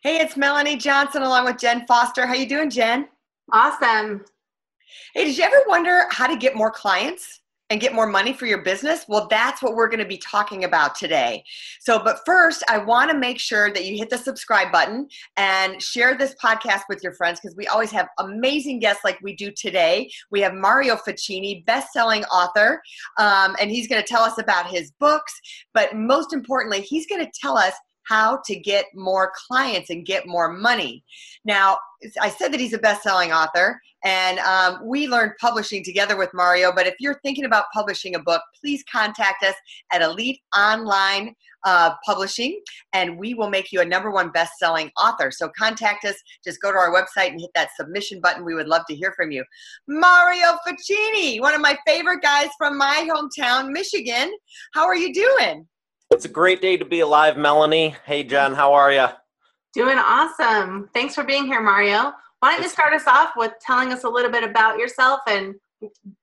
[0.00, 2.24] Hey, it's Melanie Johnson along with Jen Foster.
[2.24, 3.08] How you doing, Jen?
[3.52, 4.24] Awesome.
[5.12, 8.46] Hey, did you ever wonder how to get more clients and get more money for
[8.46, 9.06] your business?
[9.08, 11.42] Well, that's what we're going to be talking about today.
[11.80, 15.82] So, but first, I want to make sure that you hit the subscribe button and
[15.82, 19.50] share this podcast with your friends because we always have amazing guests like we do
[19.50, 20.08] today.
[20.30, 22.80] We have Mario Fachini, best-selling author,
[23.18, 25.34] um, and he's going to tell us about his books.
[25.74, 27.74] But most importantly, he's going to tell us
[28.08, 31.04] how to get more clients and get more money.
[31.44, 31.78] Now,
[32.20, 36.30] I said that he's a best selling author, and um, we learned publishing together with
[36.32, 36.72] Mario.
[36.72, 39.54] But if you're thinking about publishing a book, please contact us
[39.92, 42.60] at Elite Online uh, Publishing,
[42.92, 45.30] and we will make you a number one best selling author.
[45.30, 46.14] So contact us.
[46.44, 48.44] Just go to our website and hit that submission button.
[48.44, 49.44] We would love to hear from you.
[49.88, 54.32] Mario Fachini, one of my favorite guys from my hometown, Michigan.
[54.72, 55.66] How are you doing?
[56.10, 57.94] It's a great day to be alive, Melanie.
[58.06, 59.06] Hey, Jen, how are you?
[59.74, 60.88] Doing awesome.
[60.94, 62.12] Thanks for being here, Mario.
[62.40, 65.54] Why don't you start us off with telling us a little bit about yourself and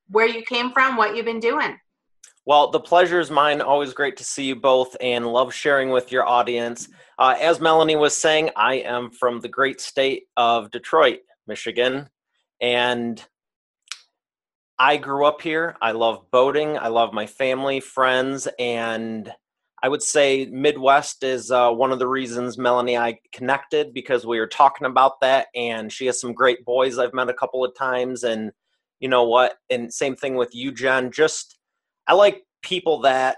[0.08, 1.78] where you came from, what you've been doing?
[2.44, 3.60] Well, the pleasure is mine.
[3.60, 6.88] Always great to see you both and love sharing with your audience.
[7.16, 12.10] Uh, as Melanie was saying, I am from the great state of Detroit, Michigan.
[12.60, 13.24] And
[14.80, 15.76] I grew up here.
[15.80, 16.76] I love boating.
[16.76, 19.32] I love my family, friends, and
[19.82, 24.26] I would say Midwest is uh, one of the reasons Melanie and I connected because
[24.26, 27.64] we were talking about that, and she has some great boys I've met a couple
[27.64, 28.52] of times, and
[29.00, 29.56] you know what?
[29.68, 31.12] And same thing with you, Jen.
[31.12, 31.58] Just
[32.06, 33.36] I like people that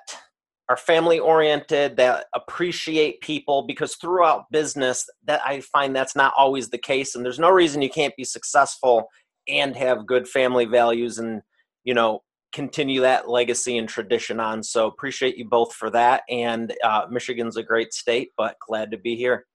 [0.68, 6.68] are family oriented, that appreciate people, because throughout business, that I find that's not always
[6.68, 9.08] the case, and there's no reason you can't be successful
[9.48, 11.42] and have good family values and
[11.84, 12.22] you know
[12.53, 14.62] continue that legacy and tradition on.
[14.62, 16.22] So appreciate you both for that.
[16.28, 19.47] And uh, Michigan's a great state, but glad to be here.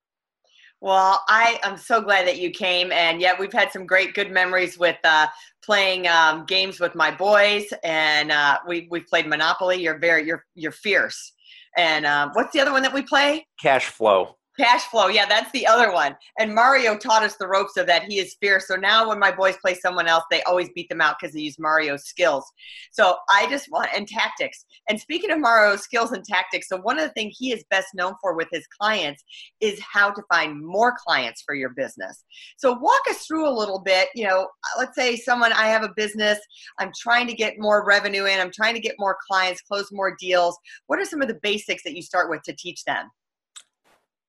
[0.81, 4.31] Well, I am so glad that you came, and yeah, we've had some great, good
[4.31, 5.27] memories with uh,
[5.63, 9.81] playing um, games with my boys, and uh, we we played Monopoly.
[9.81, 11.31] You're very, you're you're fierce.
[11.77, 13.47] And um, what's the other one that we play?
[13.61, 14.35] Cash flow.
[14.59, 16.15] Cash flow, yeah, that's the other one.
[16.37, 18.03] And Mario taught us the ropes of that.
[18.03, 18.67] He is fierce.
[18.67, 21.41] So now when my boys play someone else, they always beat them out because they
[21.41, 22.45] use Mario's skills.
[22.91, 24.65] So I just want and tactics.
[24.87, 27.87] And speaking of Mario's skills and tactics, so one of the things he is best
[27.95, 29.23] known for with his clients
[29.59, 32.23] is how to find more clients for your business.
[32.57, 34.09] So walk us through a little bit.
[34.13, 36.37] You know, uh, let's say someone I have a business,
[36.77, 40.15] I'm trying to get more revenue in, I'm trying to get more clients, close more
[40.19, 40.57] deals.
[40.85, 43.09] What are some of the basics that you start with to teach them?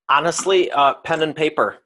[0.09, 1.79] Honestly, uh, pen and paper.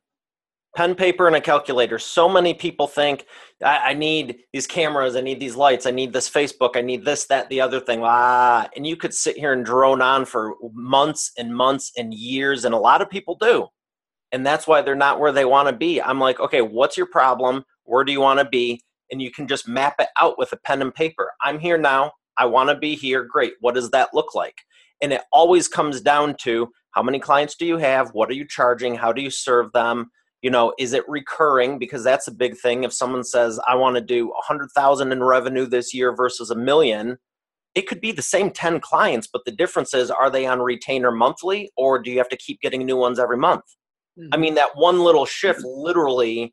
[0.77, 1.99] Pen, paper, and a calculator.
[1.99, 3.27] So many people think
[3.65, 7.05] I, I, need these cameras, I need these lights, I need this Facebook, I need
[7.05, 8.01] this, that, the other thing.
[8.05, 12.65] Ah, and you could sit here and drone on for months and months and years,
[12.65, 13.67] and a lot of people do.
[14.31, 16.03] And that's why they're not where they want to be.
[16.03, 17.65] I'm like, okay, what's your problem?
[17.85, 18.83] Where do you want to be?
[19.11, 21.33] And you can just map it out with a pen and paper.
[21.43, 22.13] I'm here now.
[22.37, 23.25] I want to be here.
[23.25, 23.55] Great.
[23.61, 24.55] What does that look like?
[25.01, 28.11] And it always comes down to how many clients do you have?
[28.11, 28.97] What are you charging?
[28.97, 30.11] How do you serve them?
[30.43, 31.79] You know is it recurring?
[31.79, 32.83] Because that's a big thing.
[32.83, 37.19] If someone says i want to do 100000 in revenue this year versus a million
[37.77, 41.13] it could be the same 10 clients but the difference is are they on retainer
[41.13, 43.63] monthly or do you have to keep getting new ones every month?
[44.19, 44.35] Mm-hmm.
[44.35, 46.53] i mean that one little shift literally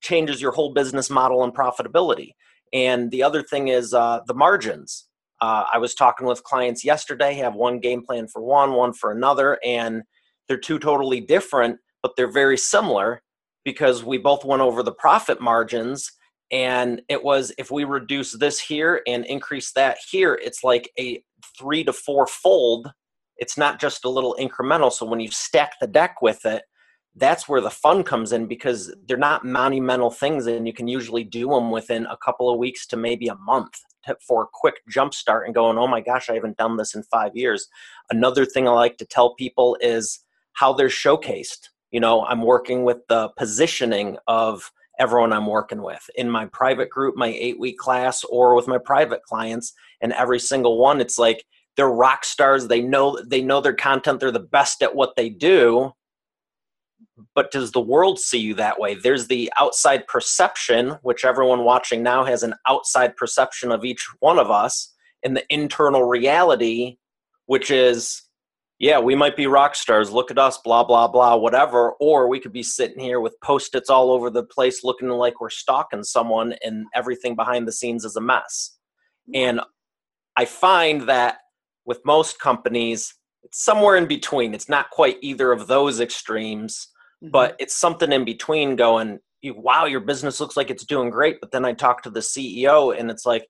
[0.00, 2.30] changes your whole business model and profitability.
[2.72, 5.08] And the other thing is uh, the margins
[5.40, 9.10] uh, I was talking with clients yesterday, have one game plan for one, one for
[9.10, 10.02] another, and
[10.48, 13.22] they're two totally different, but they're very similar
[13.64, 16.12] because we both went over the profit margins.
[16.50, 21.22] And it was if we reduce this here and increase that here, it's like a
[21.58, 22.92] three to four fold.
[23.36, 24.92] It's not just a little incremental.
[24.92, 26.64] So when you stack the deck with it,
[27.16, 31.24] that's where the fun comes in because they're not monumental things and you can usually
[31.24, 33.80] do them within a couple of weeks to maybe a month
[34.26, 37.02] for a quick jump start and going, oh my gosh, I haven't done this in
[37.04, 37.68] five years.
[38.10, 40.20] Another thing I like to tell people is
[40.52, 41.68] how they're showcased.
[41.90, 46.90] You know, I'm working with the positioning of everyone I'm working with in my private
[46.90, 49.72] group, my eight week class, or with my private clients.
[50.00, 51.44] And every single one, it's like
[51.76, 52.68] they're rock stars.
[52.68, 54.20] They know they know their content.
[54.20, 55.92] They're the best at what they do.
[57.34, 58.94] But does the world see you that way?
[58.94, 64.38] There's the outside perception, which everyone watching now has an outside perception of each one
[64.38, 66.96] of us, and the internal reality,
[67.46, 68.22] which is,
[68.78, 71.92] yeah, we might be rock stars, look at us, blah, blah, blah, whatever.
[72.00, 75.40] Or we could be sitting here with post its all over the place looking like
[75.40, 78.78] we're stalking someone, and everything behind the scenes is a mess.
[79.34, 79.60] And
[80.36, 81.38] I find that
[81.84, 84.54] with most companies, it's somewhere in between.
[84.54, 86.88] It's not quite either of those extremes,
[87.22, 87.30] mm-hmm.
[87.30, 91.40] but it's something in between going, wow, your business looks like it's doing great.
[91.40, 93.46] But then I talk to the CEO and it's like,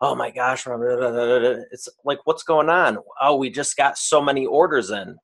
[0.00, 2.98] oh my gosh, it's like, what's going on?
[3.20, 5.16] Oh, we just got so many orders in.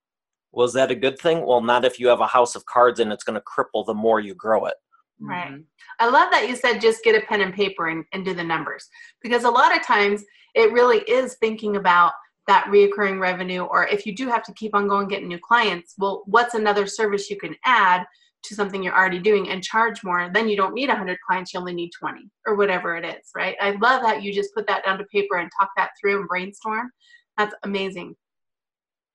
[0.52, 1.46] Was that a good thing?
[1.46, 3.94] Well, not if you have a house of cards and it's going to cripple the
[3.94, 4.74] more you grow it.
[5.20, 5.48] Right.
[5.48, 5.62] Mm-hmm.
[5.98, 8.42] I love that you said just get a pen and paper and, and do the
[8.42, 8.88] numbers
[9.22, 10.24] because a lot of times
[10.54, 12.12] it really is thinking about
[12.50, 15.94] that reoccurring revenue or if you do have to keep on going getting new clients
[15.98, 18.04] well what's another service you can add
[18.42, 20.30] to something you're already doing and charge more?
[20.32, 23.54] Then you don't need 100 clients you only need 20 or whatever it is right?
[23.60, 26.28] I love that you just put that down to paper and talk that through and
[26.28, 26.90] brainstorm.
[27.38, 28.16] That's amazing.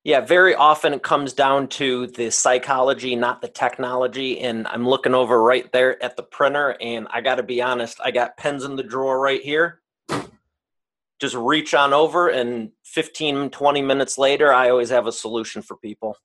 [0.02, 4.38] Yeah, very often it comes down to the psychology, not the technology.
[4.40, 7.98] And I'm looking over right there at the printer, and I got to be honest,
[8.02, 9.80] I got pens in the drawer right here
[11.20, 15.76] just reach on over and 15 20 minutes later i always have a solution for
[15.76, 16.16] people.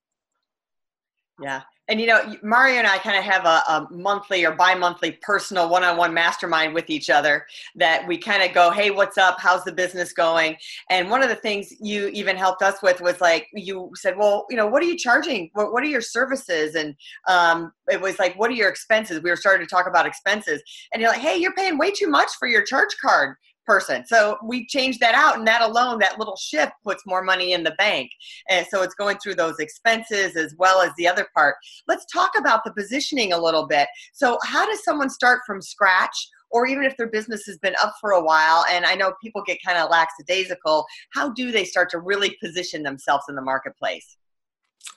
[1.42, 1.62] Yeah.
[1.88, 5.70] And you know mario and i kind of have a, a, monthly or bi-monthly personal
[5.70, 7.46] one-on-one mastermind with each other
[7.76, 9.38] that we kind of go hey what's up?
[9.40, 10.56] How's the business going?
[10.90, 14.46] And one of the things you even helped us with was like you said well
[14.50, 15.50] you know what are you charging?
[15.54, 16.76] What, what are your services?
[16.76, 16.96] And
[17.28, 19.22] um, it was like what are your expenses?
[19.24, 20.62] We were starting to talk about expenses.
[20.94, 23.36] And you're like hey you're paying way too much for your charge card
[23.66, 24.06] person.
[24.06, 27.64] So we changed that out, and that alone, that little shift puts more money in
[27.64, 28.12] the bank.
[28.50, 31.56] And so it's going through those expenses as well as the other part.
[31.88, 33.88] Let's talk about the positioning a little bit.
[34.14, 36.30] So, how does someone start from scratch?
[36.54, 39.42] Or even if their business has been up for a while, and I know people
[39.42, 44.18] get kind of lackadaisical, how do they start to really position themselves in the marketplace?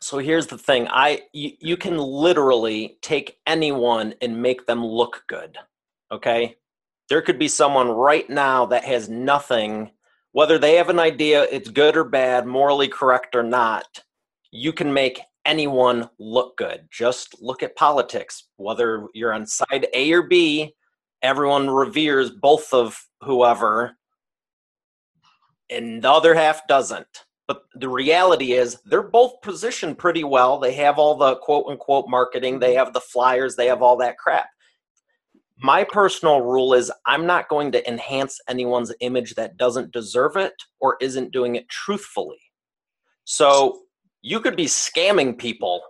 [0.01, 5.25] So here's the thing I you, you can literally take anyone and make them look
[5.29, 5.57] good.
[6.11, 6.57] Okay?
[7.09, 9.91] There could be someone right now that has nothing,
[10.33, 14.03] whether they have an idea, it's good or bad, morally correct or not,
[14.51, 16.89] you can make anyone look good.
[16.91, 18.45] Just look at politics.
[18.57, 20.75] Whether you're on side A or B,
[21.23, 23.97] everyone reveres both of whoever,
[25.71, 27.25] and the other half doesn't.
[27.47, 30.59] But the reality is, they're both positioned pretty well.
[30.59, 34.17] They have all the quote unquote marketing, they have the flyers, they have all that
[34.17, 34.49] crap
[35.59, 40.55] my personal rule is I'm not going to enhance anyone's image that doesn't deserve it
[40.81, 42.41] or isn't doing it truthfully.
[43.25, 43.83] So
[44.23, 45.81] you could be scamming people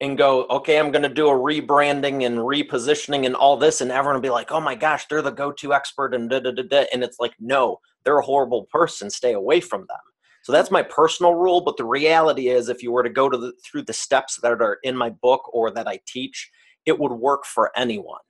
[0.00, 3.92] and go, okay, I'm going to do a rebranding and repositioning and all this, and
[3.92, 6.62] everyone will be like, oh my gosh, they're the go-to expert and da da da
[6.62, 6.86] da.
[6.92, 9.10] And it's like, no, they're a horrible person.
[9.10, 9.98] Stay away from them.
[10.42, 11.60] So that's my personal rule.
[11.60, 14.52] But the reality is, if you were to go to the, through the steps that
[14.52, 16.50] are in my book or that I teach,
[16.86, 18.20] it would work for anyone.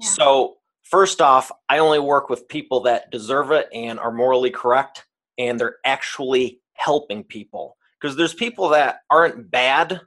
[0.00, 5.06] So, first off, I only work with people that deserve it and are morally correct
[5.38, 7.76] and they're actually helping people.
[8.00, 10.00] Because there's people that aren't bad,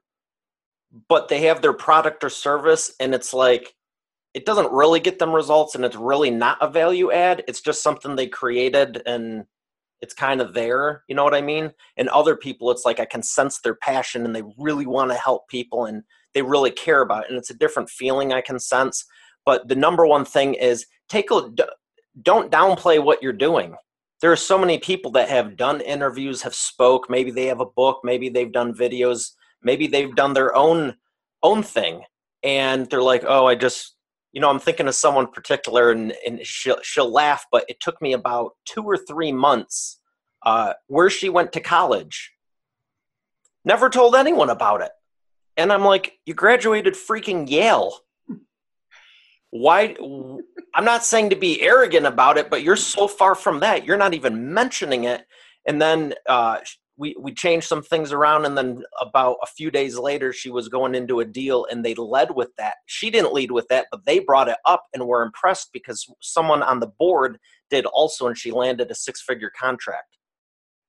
[1.08, 3.74] but they have their product or service and it's like,
[4.34, 7.44] it doesn't really get them results and it's really not a value add.
[7.48, 9.46] It's just something they created and
[10.02, 11.04] it's kind of there.
[11.08, 11.72] You know what I mean?
[11.96, 15.18] And other people, it's like I can sense their passion and they really want to
[15.18, 17.30] help people and they really care about it.
[17.30, 19.06] And it's a different feeling I can sense
[19.46, 21.50] but the number one thing is take a
[22.22, 23.76] don't downplay what you're doing.
[24.22, 27.66] There are so many people that have done interviews have spoke maybe they have a
[27.66, 30.96] book maybe they've done videos maybe they've done their own
[31.44, 32.04] own thing.
[32.44, 33.96] And they're like oh i just
[34.32, 38.02] you know i'm thinking of someone particular and, and she'll, she'll laugh but it took
[38.02, 40.00] me about two or three months
[40.44, 42.32] uh, where she went to college.
[43.66, 44.92] Never told anyone about it.
[45.58, 48.05] And i'm like you graduated freaking yale
[49.62, 49.96] why
[50.76, 53.98] i'm not saying to be arrogant about it but you're so far from that you're
[53.98, 55.26] not even mentioning it.
[55.68, 56.60] And then uh,
[56.98, 60.70] we we changed some things around and then about a few days later she was
[60.70, 62.76] going into a deal and they led with that.
[62.86, 66.64] She didn't lead with that but they brought it up and were impressed because someone
[66.64, 67.38] on the board
[67.70, 70.18] did also and she landed a six figure contract.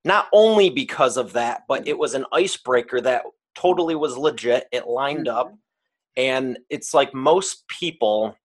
[0.05, 3.23] Not only because of that but it was an icebreaker that
[3.55, 4.67] totally was legit.
[4.73, 5.49] It lined up.
[5.49, 6.23] Mm-hmm.
[6.23, 8.37] and it's like most people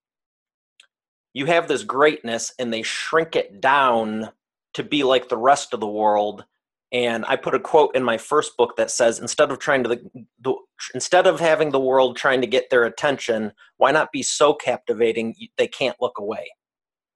[1.34, 4.32] you have this greatness and they shrink it down
[4.74, 6.46] to be like the rest of the world
[6.92, 9.90] And I put a quote in my first book that says, instead of trying to
[9.90, 10.54] the, the
[10.94, 15.34] instead of having the world trying to get their attention, why not be so captivating
[15.58, 16.52] they can't look away?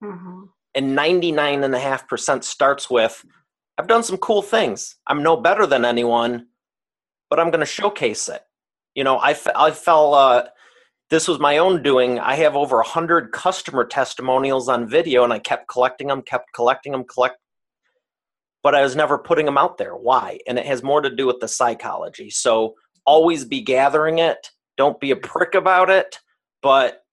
[0.01, 0.43] Mm-hmm.
[0.75, 3.25] And 99.5% starts with,
[3.77, 4.95] I've done some cool things.
[5.07, 6.48] I'm no better than anyone,
[7.29, 8.43] but I'm going to showcase it.
[8.93, 10.45] You know, I, I fell, uh,
[11.09, 12.19] this was my own doing.
[12.19, 16.91] I have over 100 customer testimonials on video, and I kept collecting them, kept collecting
[16.91, 17.38] them, collect,
[18.63, 19.95] but I was never putting them out there.
[19.95, 20.39] Why?
[20.47, 22.29] And it has more to do with the psychology.
[22.29, 22.74] So
[23.05, 24.50] always be gathering it.
[24.77, 26.17] Don't be a prick about it.
[26.63, 27.03] But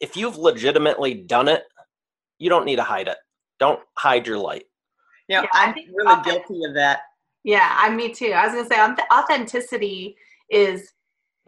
[0.00, 1.64] if you've legitimately done it,
[2.38, 3.18] you don't need to hide it.
[3.58, 4.64] Don't hide your light.
[5.26, 7.00] Yeah, I'm really guilty of that.
[7.42, 8.32] Yeah, I'm me too.
[8.32, 10.16] I was gonna say authenticity
[10.50, 10.92] is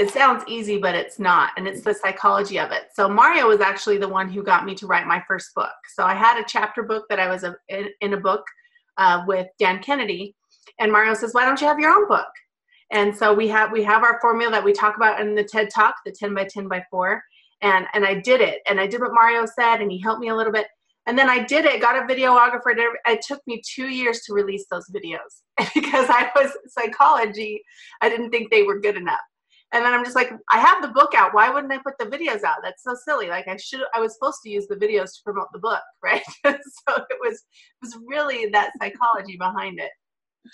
[0.01, 2.85] it sounds easy, but it's not, and it's the psychology of it.
[2.95, 5.75] So Mario was actually the one who got me to write my first book.
[5.95, 8.43] So I had a chapter book that I was a, in, in a book
[8.97, 10.35] uh, with Dan Kennedy,
[10.79, 12.33] and Mario says, "Why don't you have your own book?"
[12.91, 15.69] And so we have we have our formula that we talk about in the TED
[15.69, 17.23] Talk, the 10 by 10 by 4,
[17.61, 20.29] and and I did it, and I did what Mario said, and he helped me
[20.31, 20.67] a little bit,
[21.07, 22.75] and then I did it, got a videographer.
[23.07, 25.43] It took me two years to release those videos
[25.75, 27.63] because I was psychology.
[28.01, 29.21] I didn't think they were good enough.
[29.73, 31.33] And then I'm just like, I have the book out.
[31.33, 32.57] Why wouldn't I put the videos out?
[32.63, 33.29] That's so silly.
[33.29, 36.23] Like I should, I was supposed to use the videos to promote the book, right?
[36.45, 36.55] so
[36.97, 39.91] it was, it was really that psychology behind it.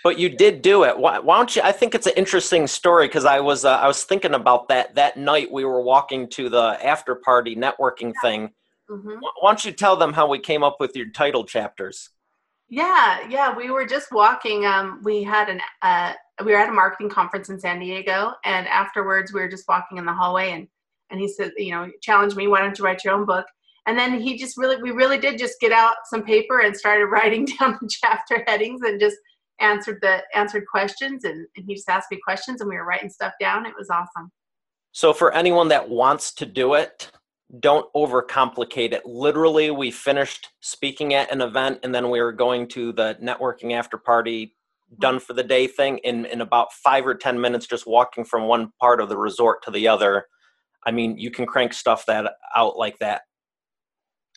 [0.02, 0.99] But you did do it.
[0.99, 1.62] Why, why don't you?
[1.62, 4.96] I think it's an interesting story because I was, uh, I was thinking about that
[4.96, 8.20] that night we were walking to the after party networking yeah.
[8.20, 8.50] thing.
[8.90, 9.18] Mm-hmm.
[9.20, 12.11] Why don't you tell them how we came up with your title chapters?
[12.68, 14.66] Yeah, yeah, we were just walking.
[14.66, 16.14] Um, we had an uh,
[16.45, 19.99] we were at a marketing conference in San Diego, and afterwards we were just walking
[19.99, 20.69] in the hallway, and
[21.11, 23.47] and he said, you know, challenged me, why don't you write your own book?
[23.87, 27.07] And then he just really, we really did just get out some paper and started
[27.11, 29.16] writing down the chapter headings and just
[29.61, 33.11] answered the answered questions, and, and he just asked me questions, and we were writing
[33.11, 33.66] stuff down.
[33.66, 34.31] It was awesome.
[34.93, 37.11] So for anyone that wants to do it,
[37.61, 39.07] don't overcomplicate it.
[39.07, 43.73] Literally, we finished speaking at an event and then we were going to the networking
[43.73, 44.57] after party
[45.00, 48.45] done for the day thing in, in about five or 10 minutes, just walking from
[48.45, 50.26] one part of the resort to the other.
[50.87, 53.23] I mean, you can crank stuff that out like that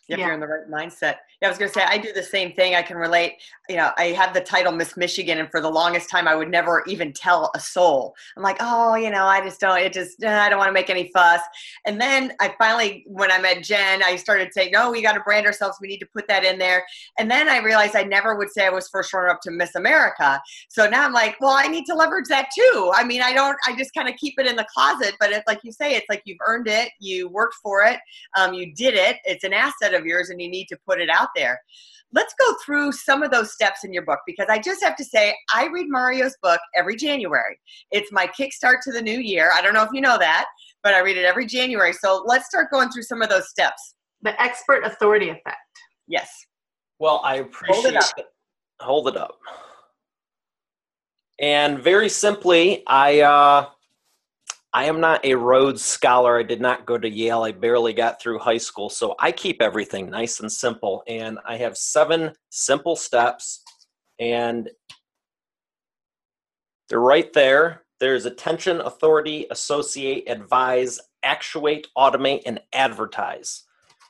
[0.09, 0.25] if yeah.
[0.25, 1.15] you're in the right mindset.
[1.41, 2.75] Yeah, I was going to say, I do the same thing.
[2.75, 3.35] I can relate.
[3.69, 6.49] You know, I have the title Miss Michigan, and for the longest time, I would
[6.49, 8.13] never even tell a soul.
[8.35, 10.89] I'm like, oh, you know, I just don't, it just, I don't want to make
[10.89, 11.41] any fuss.
[11.85, 15.21] And then I finally, when I met Jen, I started saying, no, we got to
[15.21, 15.77] brand ourselves.
[15.79, 16.85] We need to put that in there.
[17.17, 19.75] And then I realized I never would say I was first runner up to Miss
[19.75, 20.41] America.
[20.67, 22.91] So now I'm like, well, I need to leverage that too.
[22.93, 25.13] I mean, I don't, I just kind of keep it in the closet.
[25.19, 27.99] But it's like you say, it's like you've earned it, you worked for it,
[28.37, 29.17] um, you did it.
[29.25, 31.59] It's an asset of yours and you need to put it out there.
[32.11, 35.03] Let's go through some of those steps in your book because I just have to
[35.03, 37.59] say, I read Mario's book every January.
[37.91, 39.51] It's my kickstart to the new year.
[39.53, 40.45] I don't know if you know that,
[40.81, 41.93] but I read it every January.
[41.93, 43.93] So let's start going through some of those steps.
[44.23, 45.57] The expert authority effect.
[46.07, 46.31] Yes.
[46.97, 48.13] Well, I appreciate Hold it up.
[48.17, 48.25] It.
[48.81, 49.37] Hold it up.
[51.39, 53.67] And very simply, I uh,
[54.71, 56.37] I am not a Rhodes Scholar.
[56.37, 57.41] I did not go to Yale.
[57.41, 58.89] I barely got through high school.
[58.89, 61.03] So I keep everything nice and simple.
[61.07, 63.63] And I have seven simple steps.
[64.19, 64.69] And
[66.87, 67.83] they're right there.
[67.99, 73.63] There's attention, authority, associate, advise, actuate, automate, and advertise.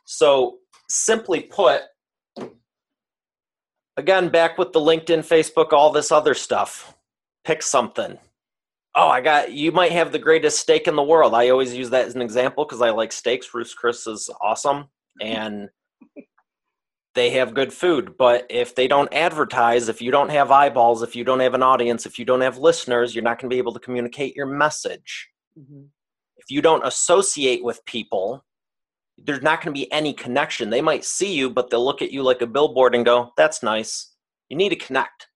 [0.05, 0.57] So
[0.89, 1.83] simply put,
[3.95, 6.95] again, back with the LinkedIn, Facebook, all this other stuff.
[7.45, 8.19] Pick something
[8.99, 11.33] oh, I got you might have the greatest steak in the world.
[11.33, 13.53] I always use that as an example because I like steaks.
[13.53, 14.89] Ruth's Chris is awesome
[15.21, 15.69] and
[17.15, 18.15] they have good food.
[18.17, 21.63] But if they don't advertise, if you don't have eyeballs, if you don't have an
[21.63, 24.45] audience, if you don't have listeners, you're not going to be able to communicate your
[24.45, 25.29] message.
[25.57, 25.83] Mm-hmm.
[26.37, 28.43] If you don't associate with people,
[29.17, 30.69] there's not going to be any connection.
[30.69, 33.63] They might see you, but they'll look at you like a billboard and go, that's
[33.63, 34.13] nice.
[34.49, 35.27] You need to connect.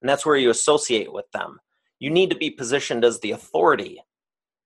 [0.00, 1.58] And that's where you associate with them
[2.02, 4.02] you need to be positioned as the authority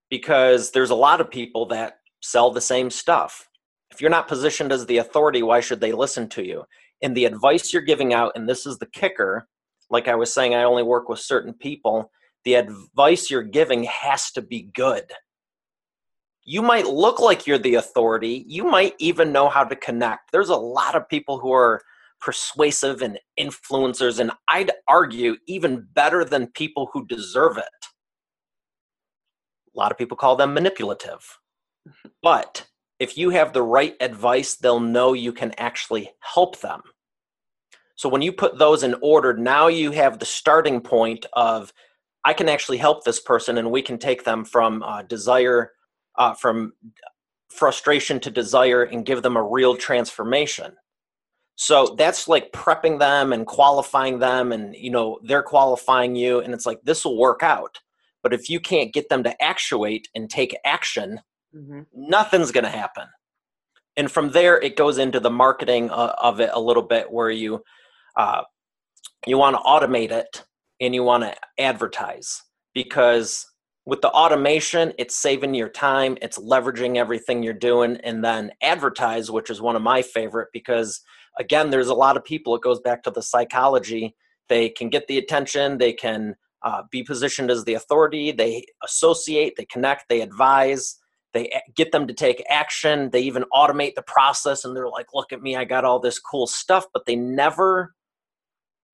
[0.09, 3.50] because there's a lot of people that sell the same stuff.
[3.90, 6.64] If you're not positioned as the authority, why should they listen to you?
[7.02, 9.47] And the advice you're giving out, and this is the kicker,
[9.90, 12.11] like I was saying, I only work with certain people.
[12.47, 15.05] The advice you're giving has to be good.
[16.43, 18.47] You might look like you're the authority.
[18.49, 20.33] You might even know how to connect.
[20.33, 21.83] There's a lot of people who are
[22.21, 27.65] persuasive and influencers, and I'd argue even better than people who deserve it.
[29.75, 31.39] A lot of people call them manipulative.
[32.23, 32.67] But
[32.99, 36.81] if you have the right advice, they'll know you can actually help them.
[37.95, 41.73] So when you put those in order, now you have the starting point of
[42.25, 45.73] I can actually help this person, and we can take them from uh, desire,
[46.19, 46.73] uh, from
[47.49, 50.73] frustration to desire, and give them a real transformation.
[51.57, 56.53] So that's like prepping them and qualifying them, and you know they're qualifying you, and
[56.53, 57.79] it's like this will work out.
[58.23, 61.21] But if you can't get them to actuate and take action,
[61.55, 61.83] mm-hmm.
[61.95, 63.05] nothing's going to happen.
[63.97, 67.31] And from there, it goes into the marketing uh, of it a little bit, where
[67.31, 67.63] you
[68.17, 68.43] uh,
[69.27, 70.45] you want to automate it
[70.81, 72.43] and you want to advertise
[72.75, 73.47] because
[73.87, 79.31] with the automation it's saving your time it's leveraging everything you're doing and then advertise
[79.31, 81.01] which is one of my favorite because
[81.38, 84.14] again there's a lot of people it goes back to the psychology.
[84.49, 89.55] They can get the attention they can uh, be positioned as the authority they associate
[89.57, 90.97] they connect they advise
[91.33, 95.33] they get them to take action they even automate the process and they're like look
[95.33, 97.95] at me i got all this cool stuff but they never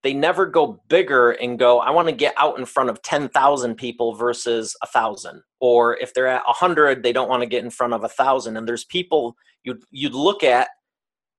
[0.03, 3.75] they never go bigger and go i want to get out in front of 10,000
[3.77, 7.71] people versus a 1,000 or if they're at 100 they don't want to get in
[7.71, 10.69] front of a 1,000 and there's people you'd you'd look at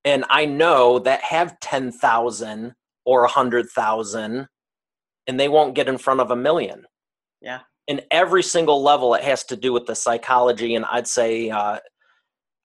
[0.06, 2.74] and I know that have 10,000
[3.06, 4.48] or 100,000
[5.28, 6.86] and they won't get in front of a million.
[7.42, 7.62] Yeah.
[7.88, 11.80] In every single level it has to do with the psychology and I'd say uh,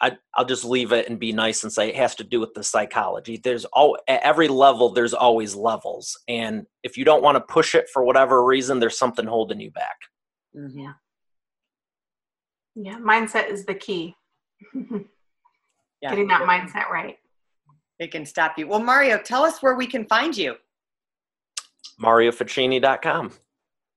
[0.01, 2.55] I, will just leave it and be nice and say it has to do with
[2.55, 3.41] the psychology.
[3.43, 4.91] There's all at every level.
[4.91, 8.99] There's always levels, and if you don't want to push it for whatever reason, there's
[8.99, 9.97] something holding you back.
[10.57, 10.79] Mm-hmm.
[10.79, 10.93] Yeah,
[12.77, 12.99] yeah.
[12.99, 14.15] Mindset is the key.
[14.75, 15.01] yeah.
[16.11, 17.17] Getting that mindset right.
[17.99, 18.69] It can stop you.
[18.69, 20.55] Well, Mario, tell us where we can find you.
[22.01, 23.33] MarioFachini.com.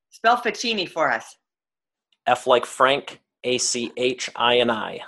[0.10, 1.38] Spell Fachini for us.
[2.28, 5.02] F like Frank, A C H I N I.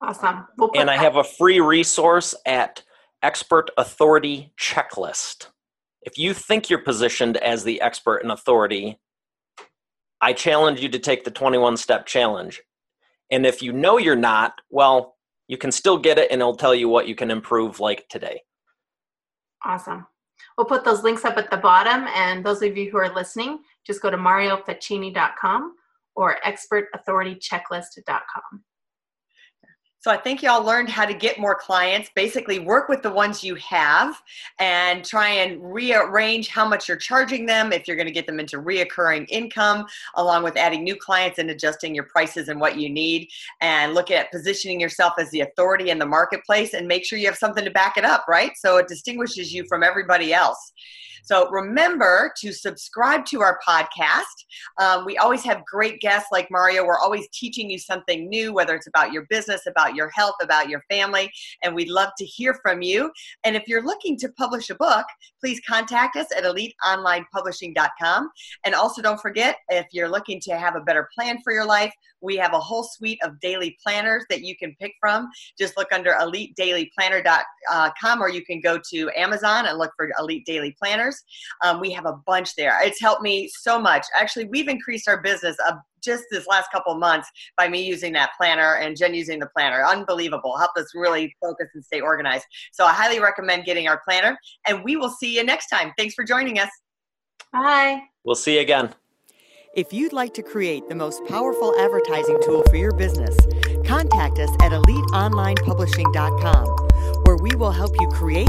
[0.00, 0.46] Awesome.
[0.58, 2.82] We'll and I have a free resource at
[3.22, 5.48] Expert Authority Checklist.
[6.02, 8.98] If you think you're positioned as the expert and authority,
[10.20, 12.62] I challenge you to take the 21 step challenge.
[13.30, 15.15] And if you know you're not, well,
[15.48, 18.42] you can still get it and it'll tell you what you can improve like today.
[19.64, 20.06] Awesome.
[20.56, 22.06] We'll put those links up at the bottom.
[22.14, 25.74] And those of you who are listening, just go to mariofachini.com
[26.14, 28.64] or expertauthoritychecklist.com.
[30.06, 33.42] So I think y'all learned how to get more clients, basically work with the ones
[33.42, 34.22] you have
[34.60, 38.38] and try and rearrange how much you're charging them if you're going to get them
[38.38, 42.88] into reoccurring income, along with adding new clients and adjusting your prices and what you
[42.88, 43.28] need.
[43.60, 47.26] And look at positioning yourself as the authority in the marketplace and make sure you
[47.26, 48.52] have something to back it up, right?
[48.58, 50.72] So it distinguishes you from everybody else.
[51.26, 54.22] So remember to subscribe to our podcast.
[54.78, 56.84] Um, we always have great guests like Mario.
[56.84, 60.68] We're always teaching you something new, whether it's about your business, about your health, about
[60.68, 61.28] your family,
[61.64, 63.10] and we'd love to hear from you.
[63.42, 65.04] And if you're looking to publish a book,
[65.40, 68.30] please contact us at eliteonlinepublishing.com.
[68.64, 71.92] And also don't forget, if you're looking to have a better plan for your life,
[72.20, 75.28] we have a whole suite of daily planners that you can pick from.
[75.58, 80.76] Just look under elitedailyplanner.com or you can go to Amazon and look for Elite Daily
[80.78, 81.15] Planners.
[81.64, 82.76] Um, we have a bunch there.
[82.82, 84.06] It's helped me so much.
[84.18, 85.56] Actually, we've increased our business
[86.06, 89.84] just this last couple months by me using that planner and Jen using the planner.
[89.84, 90.56] Unbelievable.
[90.56, 92.46] Helped us really focus and stay organized.
[92.72, 94.38] So I highly recommend getting our planner.
[94.66, 95.92] And we will see you next time.
[95.98, 96.70] Thanks for joining us.
[97.52, 98.00] Bye.
[98.24, 98.94] We'll see you again.
[99.74, 103.36] If you'd like to create the most powerful advertising tool for your business,
[103.84, 106.66] contact us at eliteonlinepublishing.com,
[107.24, 108.48] where we will help you create,